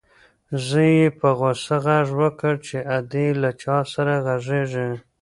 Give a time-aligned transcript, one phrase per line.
[0.67, 4.89] زوی یې په غوسه غږ وکړ چې ادې له چا سره غږېږې؟